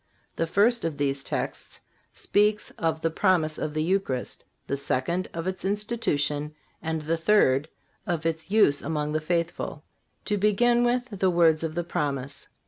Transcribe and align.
The 0.35 0.47
first 0.47 0.83
of 0.83 0.97
these 0.97 1.23
texts 1.23 1.79
speaks 2.11 2.71
of 2.71 3.01
the 3.01 3.11
promise 3.11 3.59
of 3.59 3.75
the 3.75 3.83
Eucharist, 3.83 4.43
the 4.65 4.75
second 4.75 5.29
of 5.31 5.45
its 5.45 5.63
institution 5.63 6.55
and 6.81 7.03
the 7.03 7.17
third 7.17 7.69
of 8.07 8.25
its 8.25 8.49
use 8.49 8.81
among 8.81 9.11
the 9.11 9.21
faithful. 9.21 9.83
To 10.25 10.37
begin 10.39 10.83
with 10.83 11.09
the 11.19 11.29
words 11.29 11.63
of 11.63 11.75
the 11.75 11.83
promise. 11.83 12.47